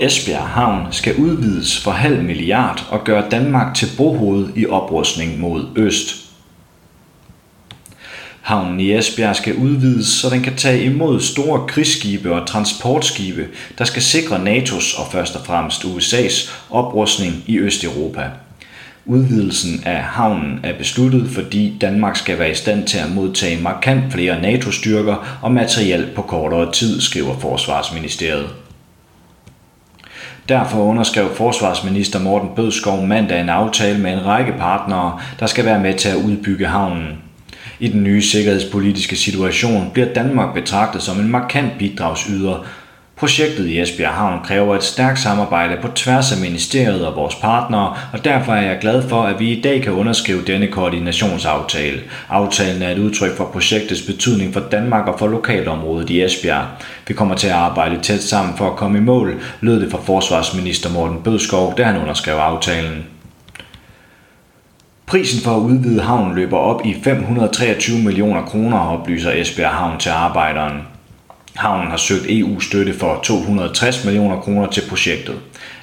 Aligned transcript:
Esbjerg 0.00 0.48
Havn 0.48 0.86
skal 0.90 1.16
udvides 1.16 1.80
for 1.80 1.90
halv 1.90 2.22
milliard 2.22 2.86
og 2.90 3.04
gøre 3.04 3.30
Danmark 3.30 3.74
til 3.74 3.88
brohoved 3.96 4.48
i 4.56 4.66
oprustning 4.66 5.40
mod 5.40 5.66
øst. 5.76 6.16
Havnen 8.40 8.80
i 8.80 8.92
Esbjerg 8.92 9.36
skal 9.36 9.56
udvides, 9.56 10.06
så 10.06 10.30
den 10.30 10.42
kan 10.42 10.56
tage 10.56 10.84
imod 10.84 11.20
store 11.20 11.66
krigsskibe 11.66 12.34
og 12.34 12.46
transportskibe, 12.46 13.48
der 13.78 13.84
skal 13.84 14.02
sikre 14.02 14.36
NATO's 14.36 15.00
og 15.00 15.12
først 15.12 15.36
og 15.36 15.46
fremmest 15.46 15.84
USA's 15.84 16.52
oprustning 16.70 17.44
i 17.46 17.58
Østeuropa. 17.58 18.30
Udvidelsen 19.06 19.82
af 19.84 20.02
havnen 20.02 20.60
er 20.62 20.78
besluttet, 20.78 21.30
fordi 21.30 21.76
Danmark 21.80 22.16
skal 22.16 22.38
være 22.38 22.50
i 22.50 22.54
stand 22.54 22.86
til 22.86 22.98
at 22.98 23.10
modtage 23.10 23.62
markant 23.62 24.12
flere 24.12 24.42
NATO-styrker 24.42 25.38
og 25.42 25.52
materiel 25.52 26.08
på 26.16 26.22
kortere 26.22 26.72
tid, 26.72 27.00
skriver 27.00 27.38
Forsvarsministeriet. 27.38 28.50
Derfor 30.48 30.78
underskrev 30.78 31.34
forsvarsminister 31.34 32.18
Morten 32.18 32.48
Bødskov 32.56 33.06
mandag 33.06 33.40
en 33.40 33.48
aftale 33.48 33.98
med 33.98 34.12
en 34.12 34.26
række 34.26 34.52
partnere, 34.52 35.18
der 35.40 35.46
skal 35.46 35.64
være 35.64 35.80
med 35.80 35.94
til 35.94 36.08
at 36.08 36.16
udbygge 36.16 36.66
havnen. 36.66 37.18
I 37.80 37.88
den 37.88 38.04
nye 38.04 38.22
sikkerhedspolitiske 38.22 39.16
situation 39.16 39.90
bliver 39.92 40.12
Danmark 40.14 40.54
betragtet 40.54 41.02
som 41.02 41.20
en 41.20 41.28
markant 41.28 41.78
bidragsyder, 41.78 42.66
Projektet 43.20 43.66
i 43.66 43.80
Esbjerg 43.80 44.14
Havn 44.14 44.44
kræver 44.44 44.76
et 44.76 44.82
stærkt 44.82 45.18
samarbejde 45.18 45.76
på 45.82 45.88
tværs 45.88 46.32
af 46.32 46.38
ministeriet 46.38 47.06
og 47.06 47.16
vores 47.16 47.34
partnere, 47.34 47.96
og 48.12 48.24
derfor 48.24 48.52
er 48.52 48.62
jeg 48.62 48.78
glad 48.80 49.08
for, 49.08 49.22
at 49.22 49.40
vi 49.40 49.50
i 49.50 49.60
dag 49.60 49.82
kan 49.82 49.92
underskrive 49.92 50.42
denne 50.42 50.66
koordinationsaftale. 50.66 52.00
Aftalen 52.28 52.82
er 52.82 52.90
et 52.90 52.98
udtryk 52.98 53.36
for 53.36 53.44
projektets 53.44 54.02
betydning 54.02 54.52
for 54.52 54.60
Danmark 54.60 55.08
og 55.08 55.18
for 55.18 55.26
lokalområdet 55.26 56.10
i 56.10 56.22
Esbjerg. 56.22 56.66
Vi 57.08 57.14
kommer 57.14 57.34
til 57.34 57.46
at 57.46 57.54
arbejde 57.54 58.00
tæt 58.02 58.22
sammen 58.22 58.56
for 58.56 58.70
at 58.70 58.76
komme 58.76 58.98
i 58.98 59.02
mål, 59.02 59.40
lød 59.60 59.80
det 59.80 59.90
fra 59.90 60.00
forsvarsminister 60.04 60.90
Morten 60.90 61.22
Bødskov, 61.22 61.74
da 61.76 61.82
han 61.82 62.00
underskrev 62.00 62.36
aftalen. 62.36 63.04
Prisen 65.06 65.44
for 65.44 65.56
at 65.56 65.60
udvide 65.60 66.00
havnen 66.00 66.34
løber 66.34 66.58
op 66.58 66.86
i 66.86 66.96
523 67.04 67.98
millioner 67.98 68.42
kroner, 68.42 68.78
oplyser 68.78 69.32
Esbjerg 69.32 69.70
Havn 69.70 69.98
til 69.98 70.10
arbejderen. 70.10 70.82
Havnen 71.56 71.90
har 71.90 71.96
søgt 71.96 72.26
EU-støtte 72.28 72.94
for 72.94 73.20
260 73.22 74.04
millioner 74.04 74.40
kroner 74.40 74.66
til 74.66 74.82
projektet. 74.88 75.34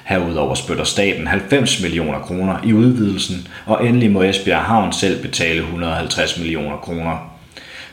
Herudover 0.04 0.54
spytter 0.54 0.84
staten 0.84 1.26
90 1.26 1.82
millioner 1.82 2.18
kroner 2.18 2.56
i 2.64 2.72
udvidelsen, 2.72 3.48
og 3.66 3.86
endelig 3.86 4.10
må 4.10 4.22
Esbjerg 4.22 4.62
Havn 4.62 4.92
selv 4.92 5.22
betale 5.22 5.60
150 5.60 6.38
millioner 6.38 6.76
kroner. 6.76 7.38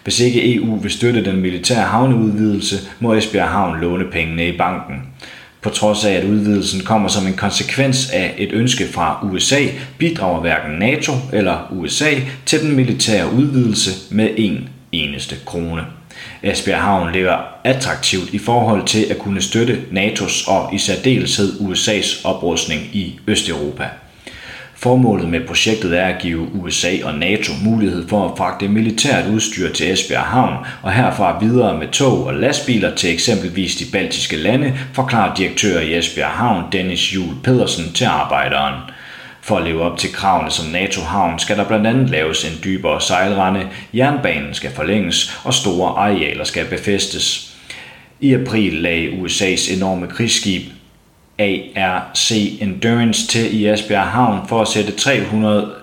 Hvis 0.03 0.19
ikke 0.19 0.55
EU 0.55 0.75
vil 0.75 0.91
støtte 0.91 1.25
den 1.25 1.41
militære 1.41 1.83
havneudvidelse, 1.83 2.75
må 2.99 3.13
Esbjerg 3.13 3.49
Havn 3.49 3.81
låne 3.81 4.05
pengene 4.11 4.47
i 4.47 4.57
banken. 4.57 4.95
På 5.61 5.69
trods 5.69 6.05
af, 6.05 6.11
at 6.13 6.23
udvidelsen 6.23 6.81
kommer 6.81 7.09
som 7.09 7.27
en 7.27 7.33
konsekvens 7.33 8.09
af 8.09 8.33
et 8.37 8.51
ønske 8.51 8.87
fra 8.87 9.19
USA, 9.23 9.61
bidrager 9.97 10.41
hverken 10.41 10.79
NATO 10.79 11.11
eller 11.33 11.71
USA 11.71 12.11
til 12.45 12.61
den 12.61 12.75
militære 12.75 13.33
udvidelse 13.33 14.15
med 14.15 14.29
en 14.37 14.69
eneste 14.91 15.35
krone. 15.45 15.85
Esbjerg 16.43 16.81
Havn 16.81 17.11
ligger 17.11 17.37
attraktivt 17.63 18.33
i 18.33 18.37
forhold 18.37 18.85
til 18.85 19.05
at 19.09 19.19
kunne 19.19 19.41
støtte 19.41 19.81
NATO's 19.91 20.51
og 20.51 20.73
i 20.73 20.77
særdeleshed 20.77 21.59
USA's 21.59 22.27
oprustning 22.27 22.81
i 22.81 23.19
Østeuropa. 23.27 23.89
Formålet 24.75 25.29
med 25.29 25.41
projektet 25.47 25.99
er 25.99 26.05
at 26.05 26.21
give 26.21 26.47
USA 26.53 26.91
og 27.03 27.13
NATO 27.13 27.51
mulighed 27.63 28.07
for 28.07 28.29
at 28.29 28.37
fragte 28.37 28.67
militært 28.67 29.27
udstyr 29.27 29.73
til 29.73 29.91
Esbjerg 29.91 30.23
Havn 30.23 30.65
og 30.83 30.93
herfra 30.93 31.39
videre 31.39 31.77
med 31.77 31.87
tog 31.87 32.25
og 32.25 32.33
lastbiler 32.33 32.95
til 32.95 33.13
eksempelvis 33.13 33.75
de 33.75 33.85
baltiske 33.91 34.37
lande, 34.37 34.73
forklarer 34.93 35.35
direktør 35.35 35.79
i 35.79 35.97
Esbjerg 35.97 36.29
Havn 36.29 36.63
Dennis 36.71 37.15
Jul 37.15 37.35
Pedersen 37.43 37.93
til 37.93 38.05
arbejderen. 38.05 38.81
For 39.45 39.57
at 39.57 39.63
leve 39.63 39.81
op 39.81 39.97
til 39.97 40.13
kravene 40.13 40.51
som 40.51 40.65
NATO-havn 40.65 41.39
skal 41.39 41.57
der 41.57 41.67
blandt 41.67 41.87
andet 41.87 42.09
laves 42.09 42.45
en 42.45 42.63
dybere 42.63 43.01
sejlrende, 43.01 43.67
jernbanen 43.93 44.53
skal 44.53 44.71
forlænges 44.71 45.39
og 45.43 45.53
store 45.53 45.89
arealer 45.89 46.43
skal 46.43 46.65
befæstes. 46.65 47.55
I 48.19 48.33
april 48.33 48.73
lagde 48.73 49.09
USA's 49.09 49.73
enorme 49.73 50.07
krigsskib 50.07 50.61
ARC 51.39 52.31
Endurance 52.61 53.27
til 53.27 53.61
i 53.61 53.67
Esbjerg 53.69 54.07
Havn 54.07 54.47
for 54.47 54.61
at 54.61 54.67
sætte 54.67 54.91
300 54.91 55.73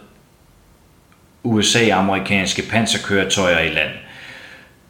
USA-amerikanske 1.45 2.63
panserkøretøjer 2.71 3.59
i 3.59 3.69
land. 3.69 3.91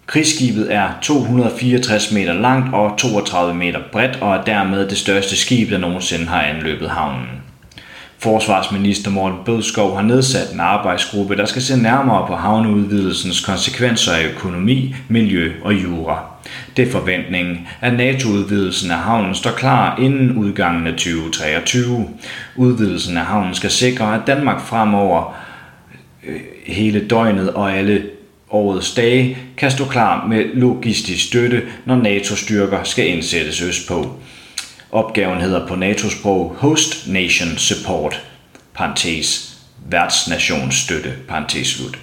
Krigsskibet 0.06 0.74
er 0.74 0.88
264 1.02 2.12
meter 2.12 2.32
langt 2.32 2.74
og 2.74 2.98
32 2.98 3.54
meter 3.54 3.80
bredt 3.92 4.18
og 4.20 4.36
er 4.36 4.44
dermed 4.44 4.88
det 4.88 4.98
største 4.98 5.36
skib, 5.36 5.70
der 5.70 5.78
nogensinde 5.78 6.26
har 6.26 6.42
anløbet 6.42 6.90
havnen. 6.90 7.42
Forsvarsminister 8.22 9.10
Morten 9.10 9.38
Bødskov 9.44 9.94
har 9.96 10.02
nedsat 10.02 10.52
en 10.52 10.60
arbejdsgruppe, 10.60 11.36
der 11.36 11.46
skal 11.46 11.62
se 11.62 11.82
nærmere 11.82 12.26
på 12.26 12.34
havneudvidelsens 12.34 13.40
konsekvenser 13.40 14.12
af 14.12 14.24
økonomi, 14.34 14.94
miljø 15.08 15.52
og 15.62 15.74
jura. 15.74 16.24
Det 16.76 16.88
er 16.88 16.92
forventningen, 16.92 17.68
at 17.80 17.94
NATO-udvidelsen 17.94 18.90
af 18.90 18.96
havnen 18.96 19.34
står 19.34 19.50
klar 19.50 19.98
inden 20.00 20.36
udgangen 20.36 20.86
af 20.86 20.92
2023. 20.92 22.08
Udvidelsen 22.56 23.16
af 23.16 23.24
havnen 23.24 23.54
skal 23.54 23.70
sikre, 23.70 24.14
at 24.14 24.26
Danmark 24.26 24.60
fremover 24.60 25.36
øh, 26.26 26.40
hele 26.66 27.08
døgnet 27.08 27.52
og 27.52 27.72
alle 27.72 28.02
årets 28.50 28.94
dage 28.94 29.38
kan 29.56 29.70
stå 29.70 29.84
klar 29.84 30.26
med 30.26 30.44
logistisk 30.54 31.26
støtte, 31.26 31.62
når 31.84 31.96
NATO-styrker 31.96 32.82
skal 32.84 33.06
indsættes 33.06 33.62
østpå. 33.62 34.16
Opgaven 34.92 35.40
hedder 35.40 35.66
på 35.66 35.74
NATO-sprog 35.74 36.56
Host 36.58 37.08
Nation 37.08 37.48
Support, 37.56 38.22
parentes, 38.74 39.56
værtsnationsstøtte, 39.86 41.12
parentes 41.28 41.68
slut. 41.68 41.98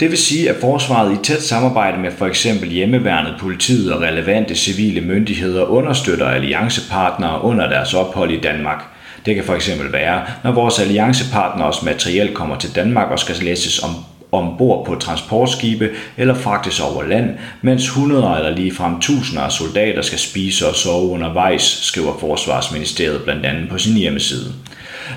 Det 0.00 0.10
vil 0.10 0.18
sige, 0.18 0.50
at 0.50 0.56
forsvaret 0.60 1.12
i 1.12 1.24
tæt 1.24 1.42
samarbejde 1.42 1.98
med 1.98 2.10
for 2.10 2.26
eksempel 2.26 2.68
hjemmeværnet, 2.70 3.36
politiet 3.40 3.92
og 3.92 4.02
relevante 4.02 4.54
civile 4.54 5.00
myndigheder 5.00 5.64
understøtter 5.64 6.26
alliancepartnere 6.26 7.42
under 7.42 7.68
deres 7.68 7.94
ophold 7.94 8.30
i 8.30 8.40
Danmark. 8.40 8.84
Det 9.26 9.34
kan 9.34 9.44
for 9.44 9.54
eksempel 9.54 9.92
være, 9.92 10.22
når 10.44 10.52
vores 10.52 10.78
alliancepartners 10.78 11.82
materiel 11.82 12.34
kommer 12.34 12.58
til 12.58 12.74
Danmark 12.74 13.10
og 13.10 13.18
skal 13.18 13.36
læses 13.36 13.82
om 13.82 13.90
ombord 14.38 14.86
på 14.86 14.94
transportskibe 14.94 15.90
eller 16.16 16.34
fragtes 16.34 16.80
over 16.80 17.02
land, 17.02 17.30
mens 17.62 17.88
hundreder 17.88 18.34
eller 18.34 18.56
ligefrem 18.56 19.00
tusinder 19.00 19.42
af 19.42 19.52
soldater 19.52 20.02
skal 20.02 20.18
spise 20.18 20.68
og 20.68 20.74
sove 20.74 21.10
undervejs, 21.10 21.62
skriver 21.62 22.18
Forsvarsministeriet 22.20 23.22
blandt 23.22 23.46
andet 23.46 23.68
på 23.68 23.78
sin 23.78 23.94
hjemmeside. 23.96 24.52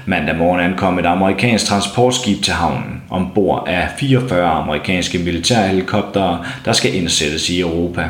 Mandag 0.06 0.35
morgen 0.38 0.59
ankom 0.59 1.00
et 1.00 1.06
amerikansk 1.06 1.66
transportskib 1.66 2.44
til 2.44 2.53
havnen. 2.53 3.01
Ombord 3.09 3.63
er 3.67 3.88
44 4.00 4.50
amerikanske 4.50 5.17
militærhelikoptere, 5.17 6.45
der 6.66 6.73
skal 6.73 6.95
indsættes 6.95 7.50
i 7.50 7.59
Europa. 7.59 8.09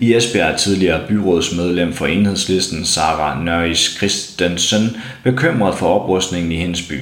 I 0.00 0.14
Esbjerg 0.14 0.52
er 0.52 0.56
tidligere 0.56 1.00
byrådsmedlem 1.08 1.92
for 1.92 2.06
enhedslisten 2.06 2.84
Sara 2.84 3.42
Nørris 3.42 3.94
Christensen 3.96 4.96
bekymret 5.24 5.74
for 5.74 6.00
oprustningen 6.00 6.52
i 6.52 6.56
hendes 6.56 6.82
by. 6.82 7.00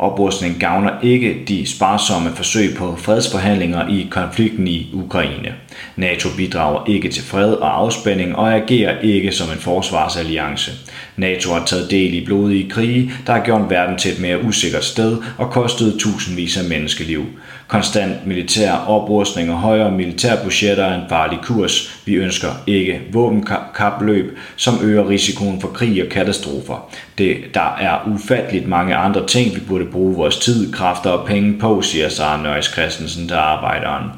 Oprustning 0.00 0.60
gavner 0.60 0.90
ikke 1.02 1.36
de 1.48 1.66
sparsomme 1.66 2.30
forsøg 2.34 2.74
på 2.76 2.96
fredsforhandlinger 2.96 3.88
i 3.88 4.06
konflikten 4.10 4.66
i 4.66 4.90
Ukraine. 4.92 5.54
NATO 5.96 6.28
bidrager 6.36 6.84
ikke 6.86 7.08
til 7.08 7.22
fred 7.22 7.52
og 7.52 7.78
afspænding 7.80 8.36
og 8.36 8.54
agerer 8.54 9.00
ikke 9.00 9.32
som 9.32 9.50
en 9.50 9.58
forsvarsalliance. 9.58 10.72
NATO 11.16 11.50
har 11.50 11.64
taget 11.64 11.90
del 11.90 12.14
i 12.14 12.24
blodige 12.24 12.70
krige, 12.70 13.12
der 13.26 13.32
har 13.32 13.44
gjort 13.44 13.70
verden 13.70 13.98
til 13.98 14.12
et 14.12 14.20
mere 14.20 14.42
usikkert 14.44 14.84
sted 14.84 15.18
og 15.38 15.50
kostet 15.50 15.98
tusindvis 15.98 16.56
af 16.56 16.64
menneskeliv. 16.64 17.26
Konstant 17.68 18.26
militær 18.26 18.72
oprustning 18.72 19.50
og 19.50 19.58
højere 19.58 19.90
militærbudgetter 19.90 20.84
er 20.84 20.94
en 20.94 21.08
farlig 21.08 21.38
kurs. 21.42 21.99
Vi 22.10 22.14
ønsker 22.14 22.48
ikke 22.66 23.00
våbenkapløb, 23.12 24.38
som 24.56 24.74
øger 24.82 25.08
risikoen 25.08 25.60
for 25.60 25.68
krig 25.68 26.02
og 26.02 26.08
katastrofer. 26.08 26.90
Det, 27.18 27.36
der 27.54 27.76
er 27.80 28.08
ufatteligt 28.14 28.68
mange 28.68 28.94
andre 28.94 29.26
ting, 29.26 29.54
vi 29.54 29.60
burde 29.60 29.84
bruge 29.84 30.16
vores 30.16 30.36
tid, 30.36 30.72
kræfter 30.72 31.10
og 31.10 31.26
penge 31.26 31.58
på, 31.58 31.82
siger 31.82 32.08
Sara 32.08 32.42
Nøjes 32.42 32.66
Christensen 32.66 33.28
til 33.28 33.34
arbejderen. 33.34 34.10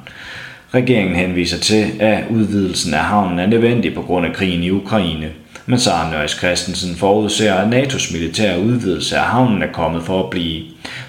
Regeringen 0.75 1.17
henviser 1.17 1.59
til, 1.59 1.87
at 2.01 2.25
udvidelsen 2.31 2.95
af 2.95 3.05
havnen 3.05 3.39
er 3.39 3.47
nødvendig 3.47 3.95
på 3.95 4.03
grund 4.03 4.27
af 4.27 4.33
krigen 4.33 4.63
i 4.63 4.71
Ukraine. 4.71 5.29
Men 5.67 5.79
Sara 5.79 6.11
Nøjes 6.11 6.31
Christensen 6.31 6.97
forudser, 6.97 7.55
at 7.55 7.69
NATO's 7.75 8.13
militære 8.13 8.61
udvidelse 8.61 9.17
af 9.17 9.25
havnen 9.25 9.63
er 9.63 9.73
kommet 9.73 10.03
for 10.03 10.25
at 10.25 10.31
blive. 10.31 10.63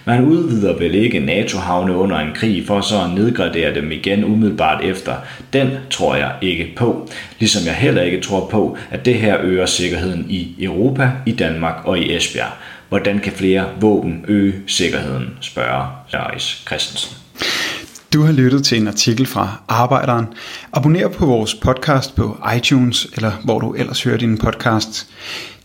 Man 0.06 0.26
udvider 0.26 0.78
vel 0.78 0.96
ikke 0.96 1.20
NATO-havne 1.20 1.96
under 1.96 2.18
en 2.18 2.34
krig 2.36 2.68
for 2.68 2.82
så 2.82 3.02
at 3.02 3.10
nedgradere 3.16 3.76
dem 3.76 3.92
igen 3.92 4.24
umiddelbart 4.24 4.84
efter. 4.84 5.16
Den 5.54 5.70
tror 5.90 6.16
jeg 6.16 6.32
ikke 6.42 6.74
på. 6.76 7.10
Ligesom 7.40 7.66
jeg 7.66 7.74
heller 7.74 8.02
ikke 8.02 8.22
tror 8.22 8.48
på, 8.48 8.78
at 8.92 9.06
det 9.06 9.16
her 9.16 9.38
øger 9.42 9.66
sikkerheden 9.66 10.26
i 10.30 10.56
Europa, 10.60 11.12
i 11.26 11.32
Danmark 11.32 11.76
og 11.86 12.00
i 12.00 12.16
Esbjerg. 12.16 12.52
Hvordan 12.90 13.20
kan 13.20 13.32
flere 13.32 13.66
våben 13.82 14.26
øge 14.28 14.54
sikkerheden, 14.68 15.30
spørger 15.42 16.06
Nøjes 16.14 16.64
Christensen. 16.68 17.18
Du 18.14 18.22
har 18.22 18.32
lyttet 18.32 18.64
til 18.64 18.82
en 18.82 18.88
artikel 18.88 19.26
fra 19.26 19.62
Arbejderen. 19.68 20.26
Abonner 20.74 21.08
på 21.08 21.26
vores 21.26 21.56
podcast 21.56 22.16
på 22.16 22.38
iTunes, 22.58 23.08
eller 23.16 23.32
hvor 23.44 23.60
du 23.60 23.74
ellers 23.74 24.04
hører 24.04 24.18
din 24.18 24.38
podcast. 24.38 25.08